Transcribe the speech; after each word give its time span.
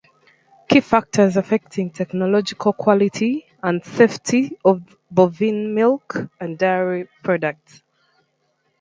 Key 0.67 0.79
factors 0.79 1.37
affecting 1.37 1.91
technological 1.91 2.73
quality 2.73 3.45
and 3.61 3.85
safety 3.85 4.57
of 4.65 4.81
bovine 5.11 5.75
milk 5.75 6.17
and 6.39 6.57
dairy 6.57 7.07
products. 7.21 7.83